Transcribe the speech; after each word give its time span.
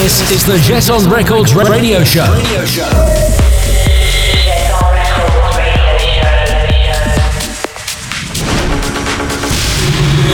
This 0.00 0.30
is 0.30 0.46
the 0.46 0.54
Jeton 0.54 1.12
Records 1.12 1.54
radio 1.54 2.02
show. 2.02 2.24
Radio 2.32 2.64
show. 2.64 2.88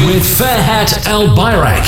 With 0.06 0.22
Ferhat 0.22 1.02
Albayrak. 1.10 1.84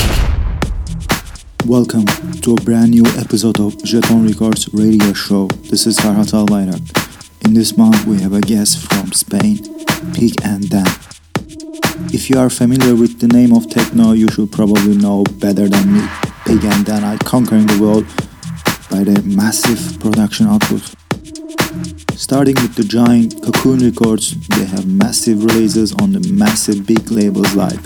Welcome 1.65 2.05
to 2.41 2.51
a 2.51 2.55
brand 2.55 2.91
new 2.91 3.05
episode 3.17 3.61
of 3.61 3.75
Jeton 3.77 4.27
Records 4.27 4.67
radio 4.73 5.13
show. 5.13 5.47
This 5.71 5.87
is 5.87 5.97
Ferhat 5.97 6.33
Albayrak. 6.33 7.45
In 7.45 7.53
this 7.53 7.77
month, 7.77 8.05
we 8.05 8.21
have 8.21 8.33
a 8.33 8.41
guest 8.41 8.91
from 8.91 9.13
Spain, 9.13 9.57
Pig 10.13 10.33
and 10.43 10.69
Dan. 10.69 10.85
If 12.11 12.29
you 12.29 12.39
are 12.39 12.49
familiar 12.49 12.93
with 12.93 13.21
the 13.21 13.29
name 13.29 13.53
of 13.55 13.69
techno, 13.69 14.11
you 14.11 14.27
should 14.27 14.51
probably 14.51 14.97
know 14.97 15.23
better 15.39 15.69
than 15.69 15.93
me. 15.93 16.28
Dan 16.45 17.03
are 17.03 17.17
conquering 17.19 17.67
the 17.67 17.77
world 17.79 18.05
by 18.89 19.03
their 19.03 19.21
massive 19.23 19.99
production 19.99 20.47
output. 20.47 20.81
Starting 22.17 22.55
with 22.55 22.75
the 22.75 22.83
giant 22.83 23.41
Cocoon 23.43 23.79
Records, 23.79 24.35
they 24.49 24.65
have 24.65 24.85
massive 24.87 25.43
releases 25.43 25.93
on 25.93 26.11
the 26.13 26.19
massive 26.31 26.85
big 26.85 27.11
labels 27.11 27.53
like 27.55 27.79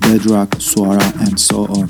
Bedrock, 0.00 0.50
Suara, 0.58 1.04
and 1.26 1.38
so 1.38 1.66
on. 1.66 1.88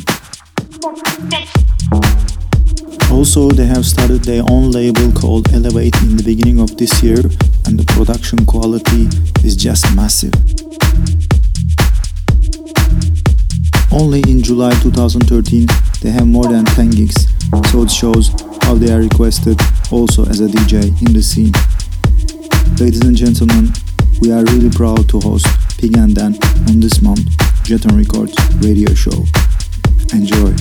Also, 3.10 3.50
they 3.50 3.66
have 3.66 3.84
started 3.84 4.22
their 4.24 4.42
own 4.50 4.70
label 4.70 5.10
called 5.12 5.52
Elevate 5.52 5.96
in 6.02 6.16
the 6.16 6.22
beginning 6.22 6.60
of 6.60 6.76
this 6.76 7.02
year, 7.02 7.20
and 7.66 7.78
the 7.78 7.84
production 7.86 8.44
quality 8.46 9.08
is 9.44 9.56
just 9.56 9.84
massive. 9.96 10.32
Only 13.92 14.20
in 14.30 14.42
July 14.42 14.70
2013, 14.80 15.66
they 16.00 16.10
have 16.10 16.26
more 16.26 16.44
than 16.44 16.64
10 16.64 16.90
gigs, 16.90 17.28
so 17.70 17.82
it 17.82 17.90
shows 17.90 18.30
how 18.62 18.74
they 18.74 18.92
are 18.92 19.00
requested 19.00 19.58
also 19.90 20.24
as 20.26 20.40
a 20.40 20.46
DJ 20.46 20.88
in 21.06 21.12
the 21.12 21.22
scene. 21.22 21.52
Ladies 22.78 23.02
and 23.02 23.16
gentlemen, 23.16 23.72
we 24.20 24.32
are 24.32 24.44
really 24.44 24.70
proud 24.70 25.08
to 25.10 25.20
host 25.20 25.46
Pig 25.78 25.96
and 25.96 26.14
Dan 26.14 26.38
on 26.68 26.80
this 26.80 27.02
month 27.02 27.26
Jeton 27.64 27.96
Records 27.96 28.34
radio 28.60 28.92
show. 28.94 29.24
Enjoy. 30.12 30.54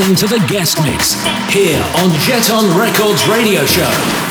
Listening 0.00 0.16
to 0.16 0.26
the 0.26 0.46
guest 0.46 0.82
mix 0.82 1.12
here 1.52 1.82
on 1.96 2.08
Jeton 2.24 2.74
Records 2.78 3.28
Radio 3.28 3.66
Show. 3.66 4.29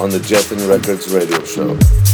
On 0.00 0.10
the 0.10 0.18
Jeton 0.18 0.68
Records 0.68 1.12
radio 1.12 1.44
show. 1.44 2.13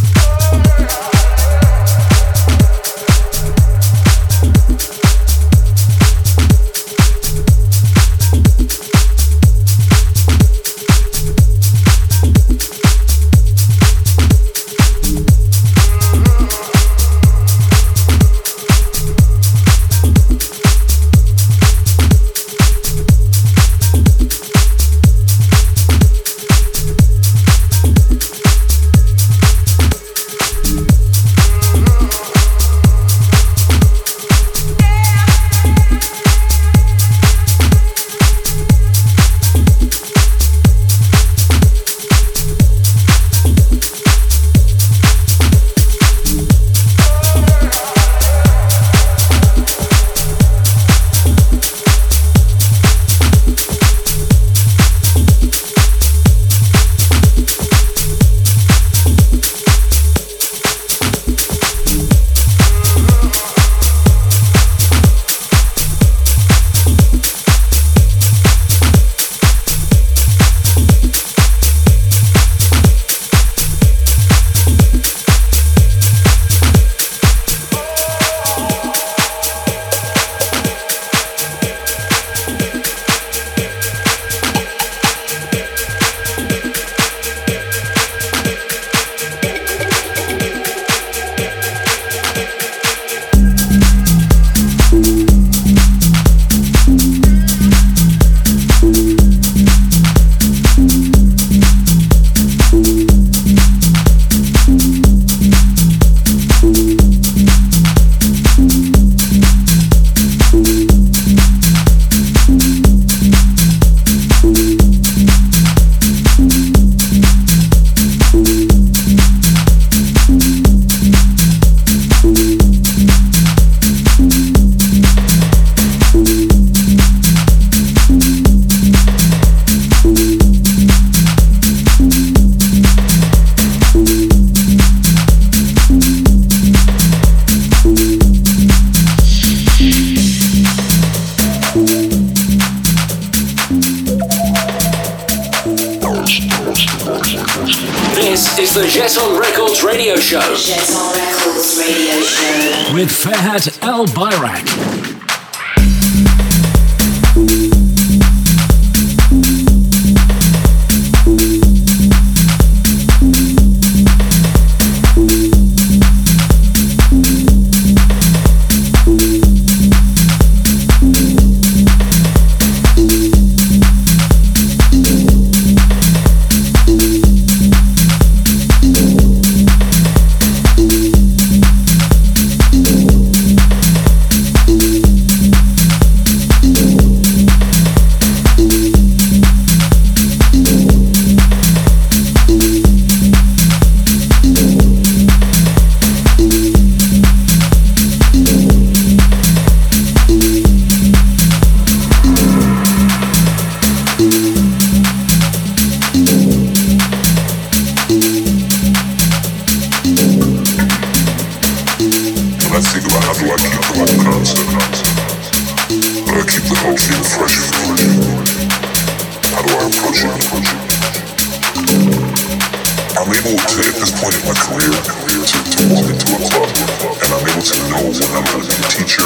career 224.60 224.92
to, 224.92 225.58
to 225.72 225.80
walk 225.88 226.06
into 226.10 226.28
a 226.36 226.40
club 226.44 226.68
and 226.68 227.30
I'm 227.32 227.44
able 227.48 227.64
to 227.64 227.76
know 227.88 228.02
when 228.12 228.30
I'm 228.36 228.44
going 228.44 228.60
to 228.60 228.68
be 228.68 228.76
a 228.76 228.88
teacher, 228.92 229.24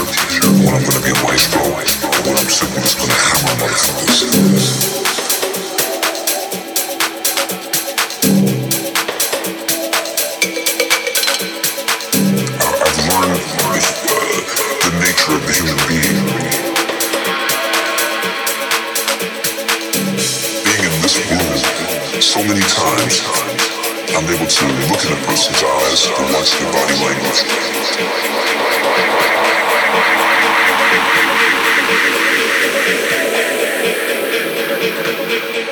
when 0.62 0.74
I'm 0.74 0.84
going 0.84 0.98
to 0.98 1.02
be 1.02 1.10
a 1.10 1.18
vice 1.26 1.46
and 1.54 2.26
when 2.26 2.36
I'm 2.38 2.50
simply 2.50 2.82
just 2.82 2.98
going 2.98 3.10
to 3.10 3.18
hammer 3.18 3.54
motherfuckers. 3.66 5.13
I'm 24.16 24.22
able 24.30 24.46
to 24.46 24.66
look 24.86 25.04
in 25.04 25.12
a 25.12 25.20
person's 25.26 25.60
eyes 25.60 26.06
and 26.06 26.32
watch 26.34 26.54
their 26.54 26.70
body 26.70 26.94
language. 27.02 27.42
Like 35.54 35.63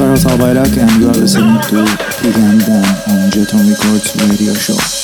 Farah 0.00 0.56
Al 0.56 0.56
and 0.80 1.02
you 1.02 1.08
are 1.08 1.12
listening 1.12 1.60
to 1.60 1.84
Pig 2.22 2.34
and 2.34 2.60
Dan 2.60 2.84
on 3.10 3.30
Jeton 3.30 3.68
Records 3.68 4.16
radio 4.26 4.54
show. 4.54 4.99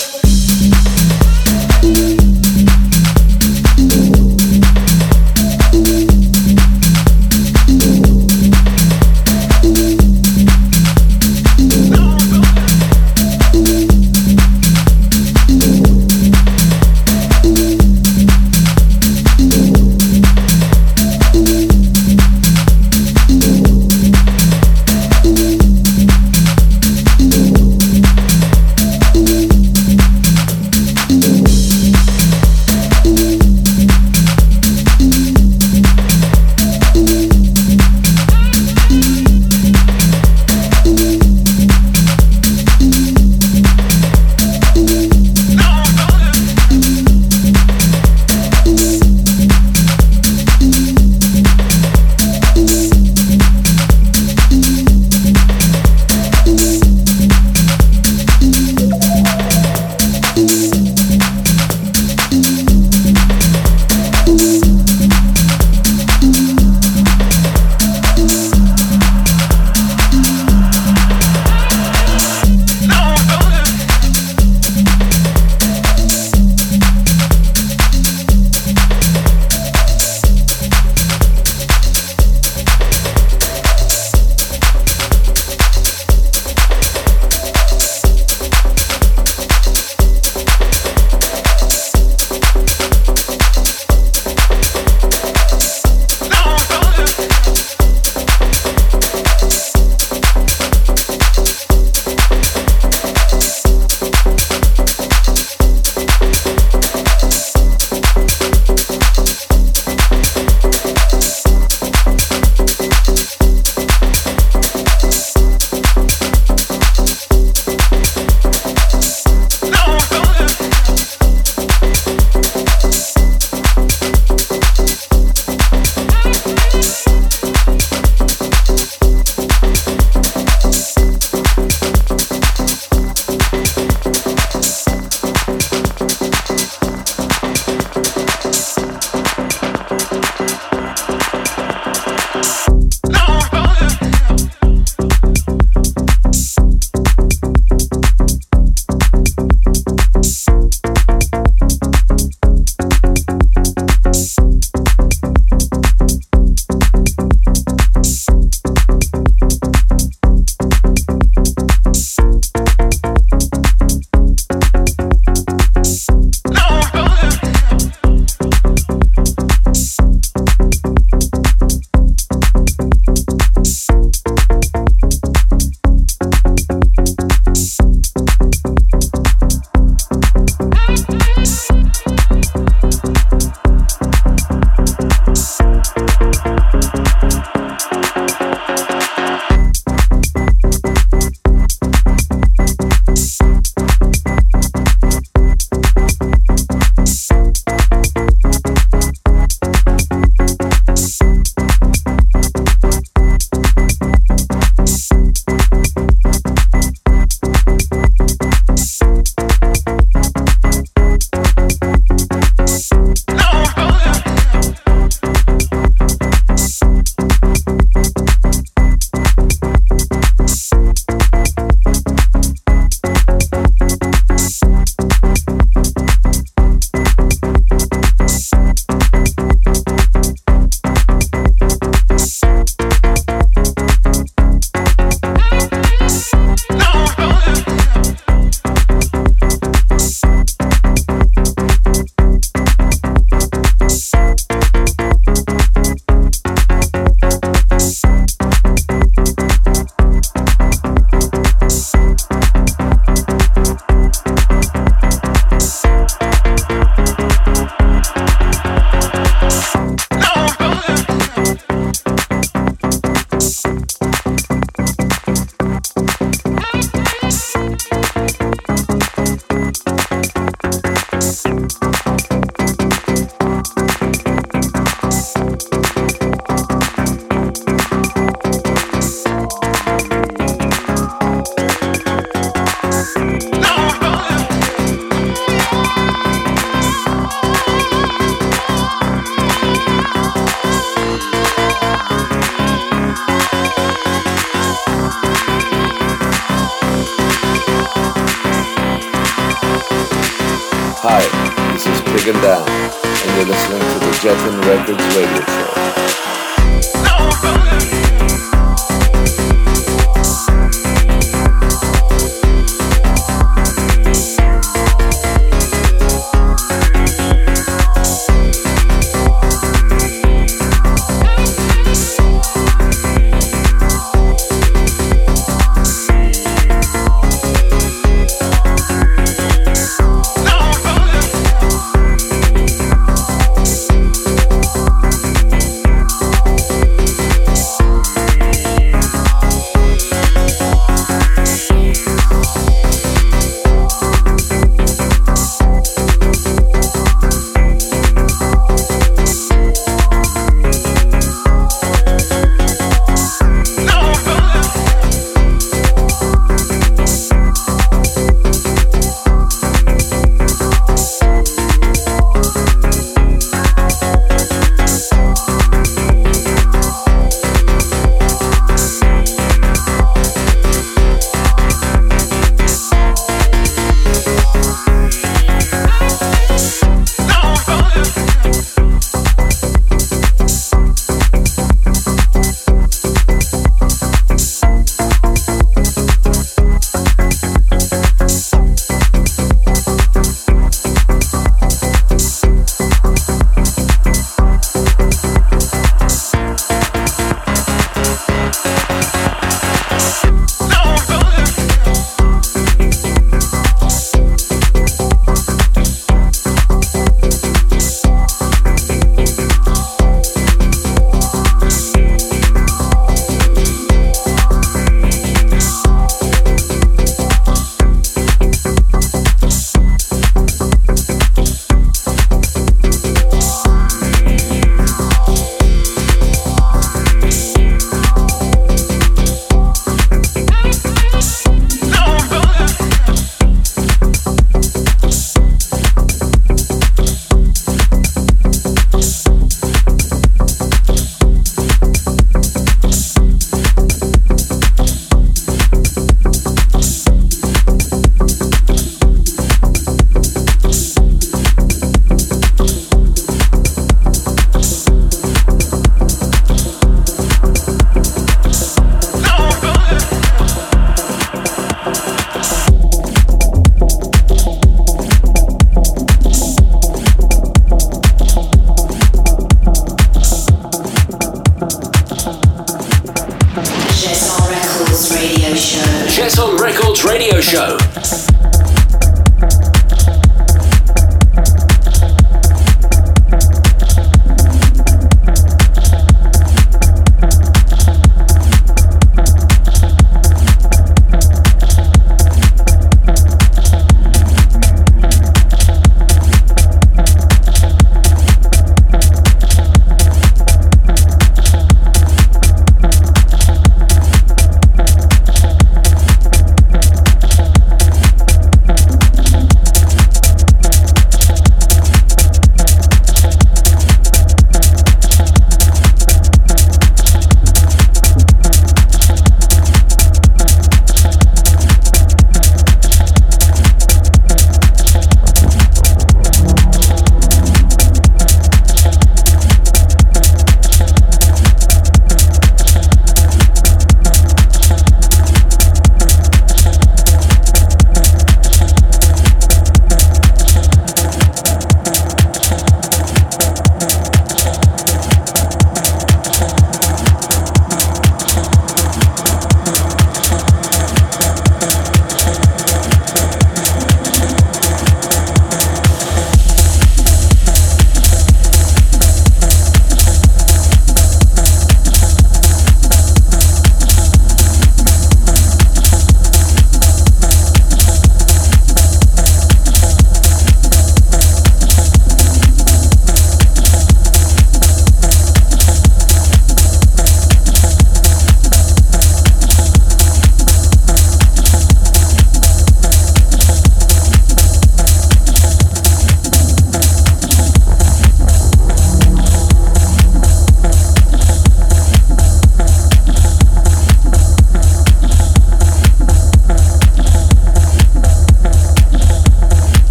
Radio 477.27 477.41
Show. 477.41 477.86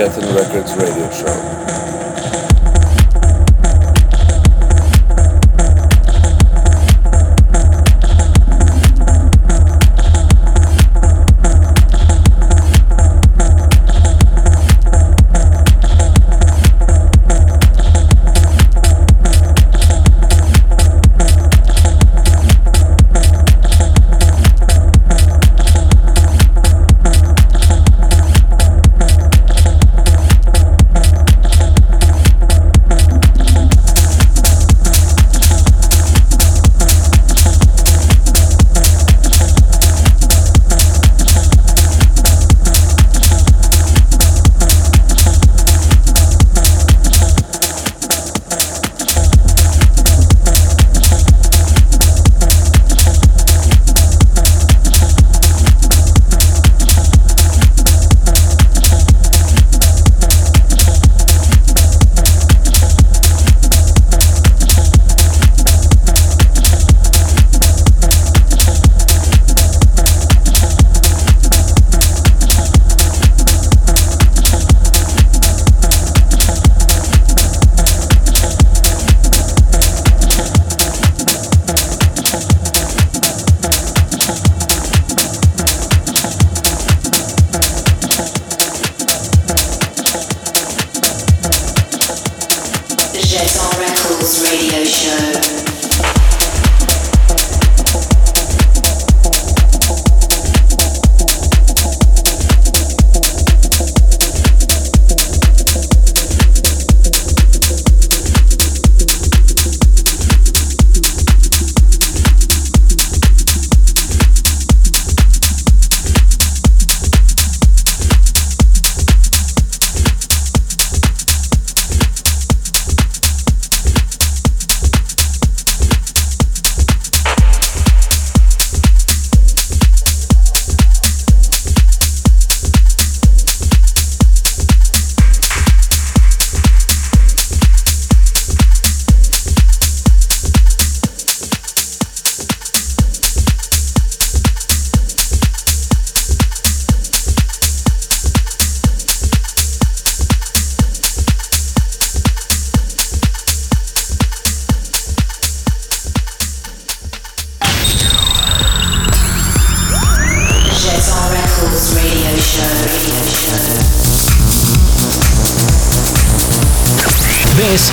Jeton 0.00 0.34
Records 0.34 0.74
radio 0.76 1.10
show. 1.10 1.79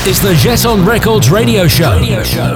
Is 0.07 0.21
the 0.21 0.31
Jeton 0.35 0.87
Records 0.87 1.29
radio 1.29 1.67
show, 1.67 1.97
radio 1.97 2.23
show. 2.23 2.53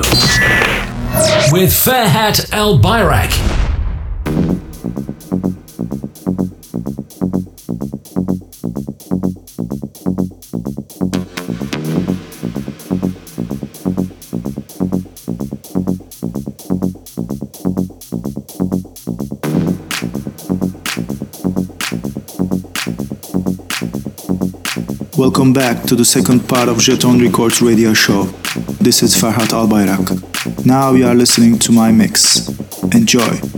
with 1.52 1.70
Ferhat 1.70 2.50
Albayrak. 2.52 3.30
Welcome 25.22 25.54
back 25.54 25.84
to 25.84 25.96
the 25.96 26.04
second 26.04 26.50
part 26.50 26.68
of 26.68 26.78
Jeton 26.78 27.22
Records 27.22 27.62
radio 27.62 27.94
show. 27.94 28.24
This 28.82 29.04
is 29.04 29.16
Ferhat 29.16 29.54
Albayrak. 29.54 30.66
Now 30.66 30.94
you 30.94 31.06
are 31.06 31.14
listening 31.14 31.60
to 31.60 31.72
my 31.72 31.92
mix. 31.92 32.50
Enjoy. 32.92 33.51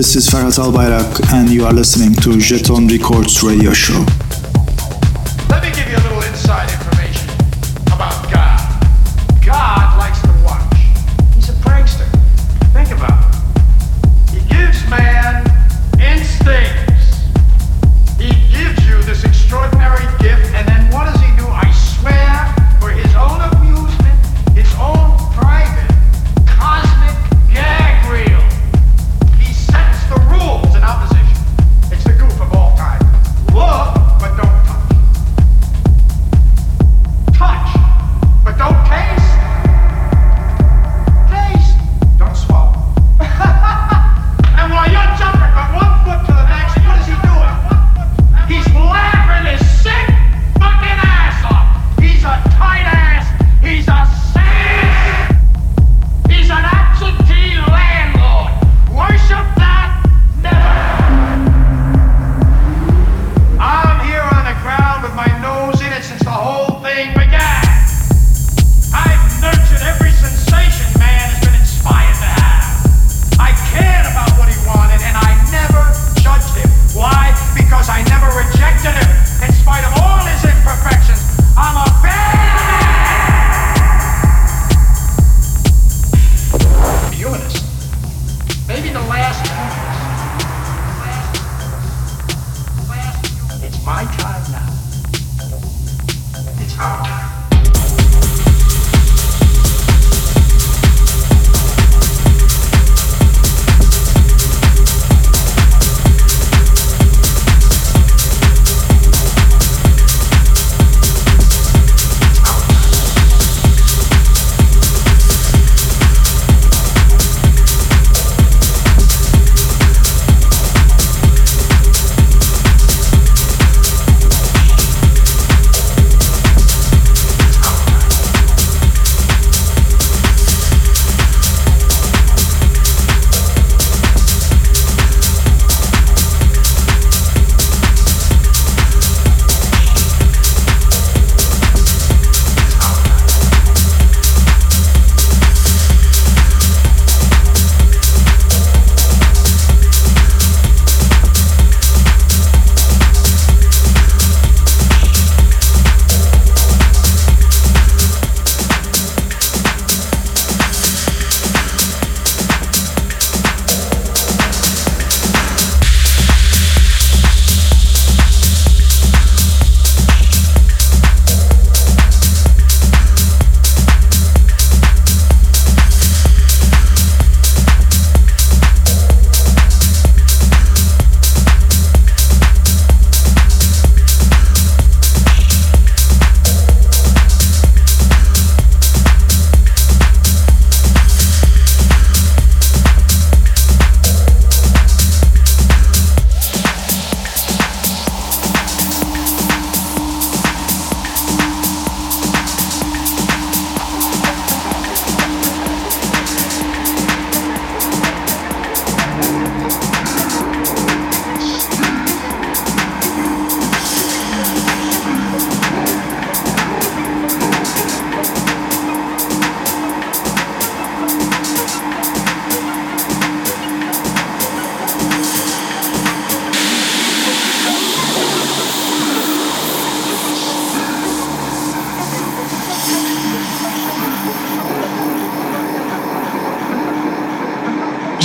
This 0.00 0.16
is 0.16 0.30
Ferhat 0.30 0.58
Albayrak, 0.58 1.30
and 1.34 1.50
you 1.50 1.66
are 1.66 1.74
listening 1.74 2.14
to 2.22 2.30
Jeton 2.38 2.88
Records 2.90 3.42
radio 3.42 3.74
show. 3.74 4.29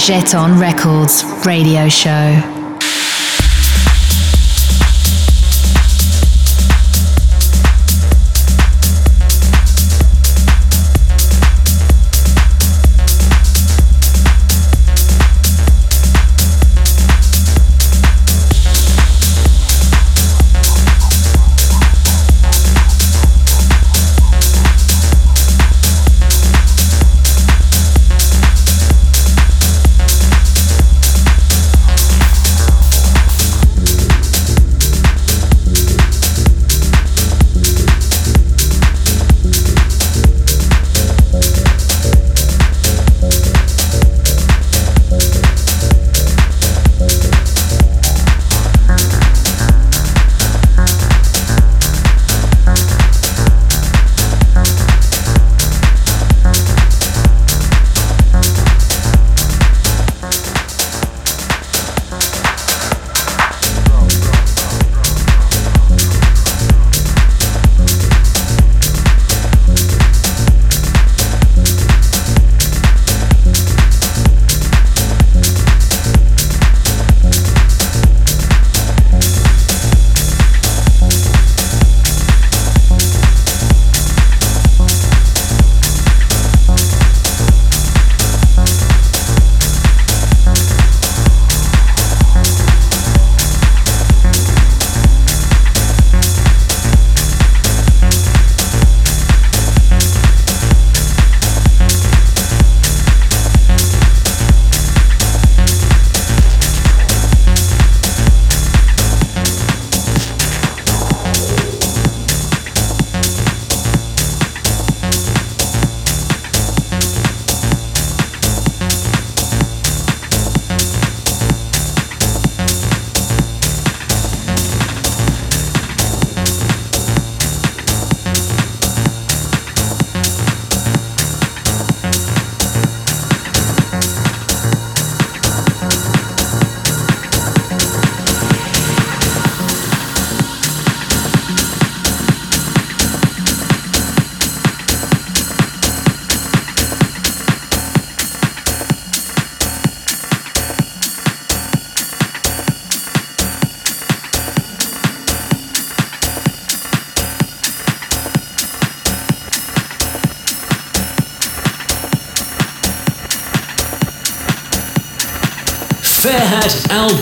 Jeton 0.06 0.60
Records 0.60 1.24
radio 1.48 1.90
show. 1.90 2.55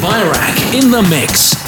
Bayrak 0.01 0.73
in 0.73 0.91
the 0.91 1.01
mix. 1.09 1.62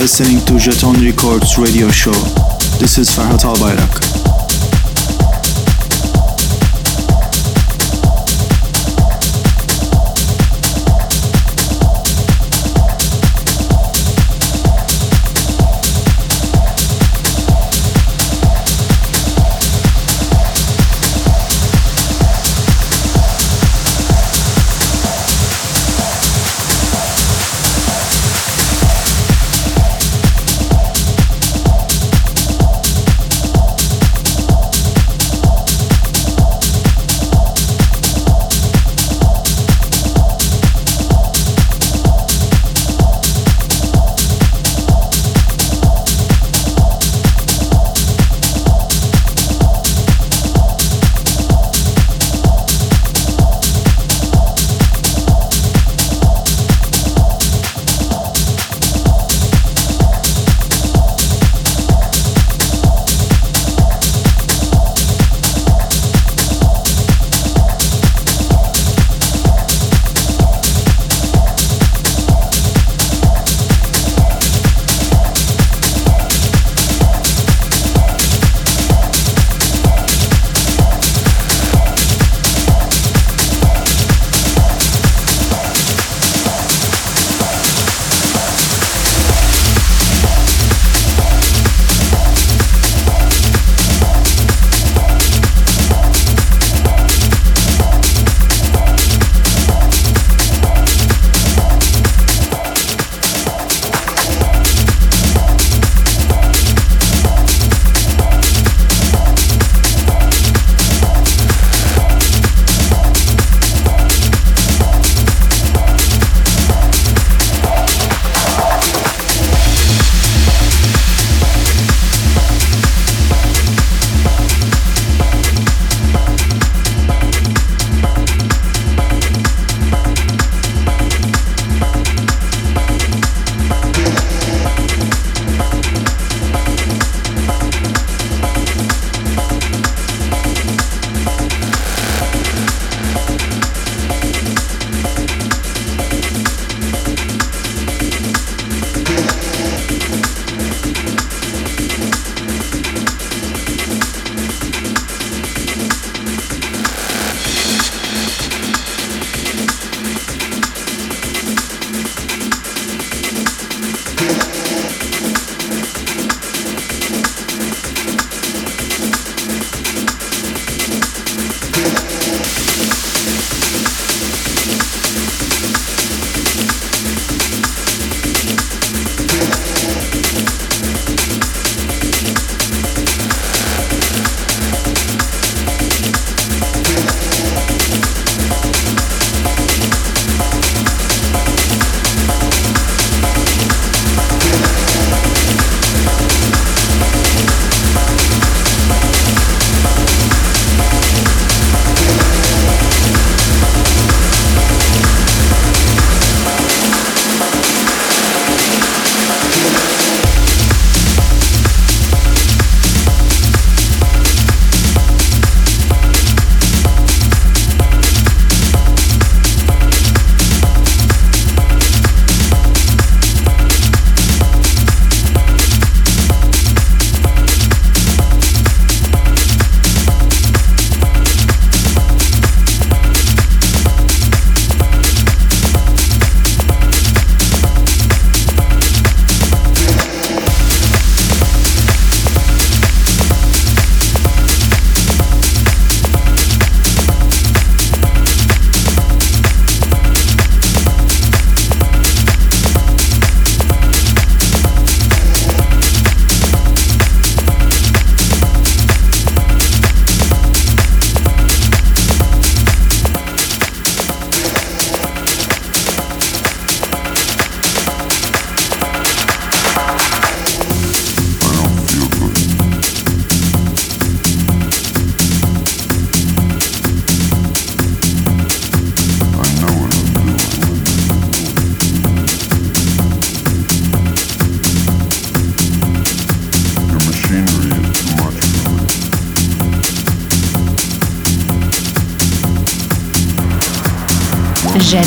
Listening 0.00 0.42
to 0.46 0.54
Jeton 0.54 0.94
Records 1.04 1.58
radio 1.58 1.90
show. 1.90 2.12
This 2.80 2.96
is 2.96 3.10
Ferhat 3.10 3.44
Albayrak. 3.44 4.39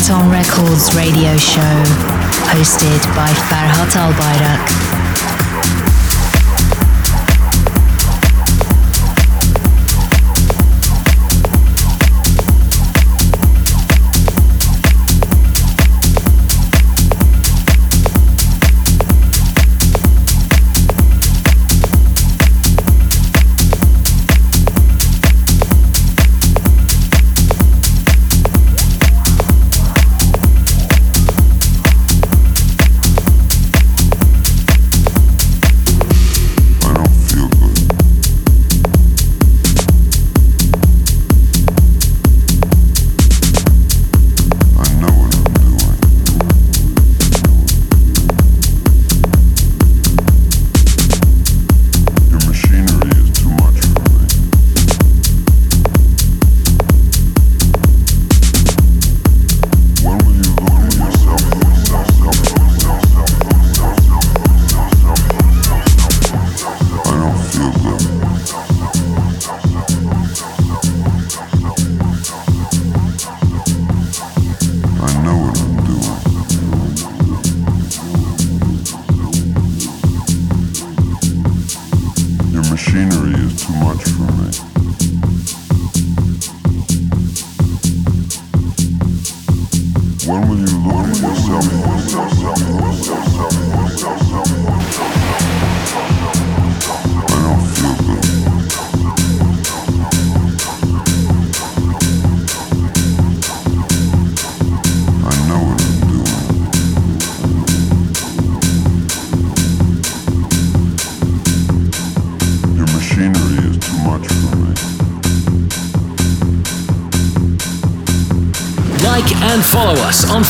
Jeton 0.04 0.30
Records 0.30 0.93
radio 0.97 1.38
show, 1.38 1.62
hosted 2.51 3.16
by 3.16 3.30
Ferhat 3.47 3.95
Albayrak. 3.95 4.82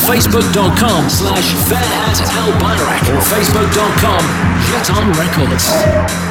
facebook.com 0.04 1.08
slash 1.08 1.54
Ferhat 1.54 2.20
Albayrak 2.36 3.08
or 3.08 3.20
facebook.com 3.20 4.20
Jeton 4.68 5.12
Records. 5.18 6.23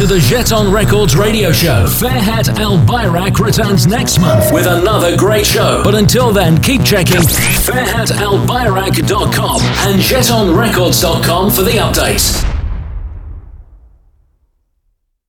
To 0.00 0.06
the 0.06 0.16
Jeton 0.16 0.72
Records 0.72 1.14
radio 1.14 1.52
show. 1.52 1.84
Ferhat 1.84 2.48
Albayrak 2.56 3.38
returns 3.38 3.86
next 3.86 4.18
month 4.18 4.50
with 4.50 4.66
another 4.66 5.14
great 5.14 5.44
show. 5.44 5.82
But 5.84 5.94
until 5.94 6.32
then, 6.32 6.58
keep 6.62 6.82
checking 6.82 7.20
ferhatalbayrak.com 7.20 9.60
and 9.60 10.00
jetonrecords.com 10.00 11.50
for 11.50 11.62
the 11.62 11.72
updates. 11.72 12.39